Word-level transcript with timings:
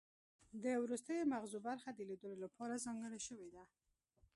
د 0.63 0.65
وروستیو 0.83 1.29
مغزو 1.33 1.57
برخه 1.67 1.89
د 1.93 1.99
لیدلو 2.09 2.37
لپاره 2.45 2.81
ځانګړې 2.85 3.19
شوې 3.27 3.49
ده 3.55 3.63